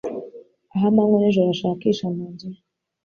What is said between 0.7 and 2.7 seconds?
Ah Amanywa n'ijoro ashakisha mu nzu ye